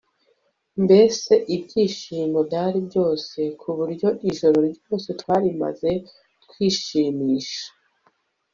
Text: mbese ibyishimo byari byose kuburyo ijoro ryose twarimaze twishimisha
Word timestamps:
mbese 0.83 1.33
ibyishimo 1.55 2.39
byari 2.47 2.77
byose 2.87 3.39
kuburyo 3.61 4.07
ijoro 4.29 4.59
ryose 4.77 5.09
twarimaze 5.19 5.91
twishimisha 6.43 7.67